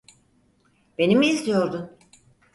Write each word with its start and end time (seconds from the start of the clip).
Beni 0.97 1.15
mi 1.15 1.27
izliyordun? 1.29 1.89